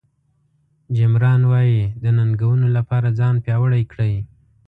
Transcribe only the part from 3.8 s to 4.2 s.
کړئ.